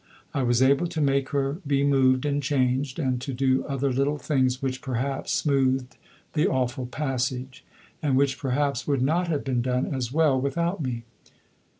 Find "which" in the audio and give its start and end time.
4.59-4.81, 8.17-8.39